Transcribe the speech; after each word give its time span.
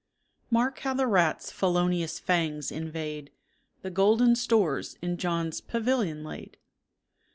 Mark 0.49 0.79
how 0.79 0.95
the 0.95 1.05
rat's 1.05 1.51
felonious 1.51 2.17
fangs 2.17 2.71
invade 2.71 3.29
The 3.83 3.91
golden 3.91 4.35
stores 4.35 4.97
in 4.99 5.15
John's 5.17 5.61
pavilion 5.61 6.23
laid. 6.23 6.57